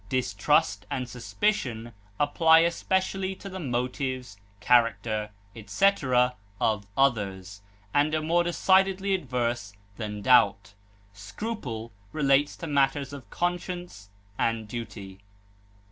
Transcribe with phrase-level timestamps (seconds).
[0.09, 7.61] Distrust and suspicion apply especially to the motives, character, etc., of others,
[7.93, 10.73] and are more decidedly adverse than doubt.
[11.13, 14.09] Scruple relates to matters of conscience
[14.39, 15.19] and duty.